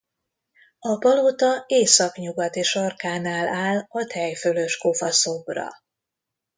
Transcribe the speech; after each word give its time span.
A 0.79 0.97
palota 0.97 1.63
északnyugati 1.67 2.63
sarkánál 2.63 3.47
áll 3.47 3.85
a 3.87 4.05
Tejfölöskofa-szobra. 4.05 5.67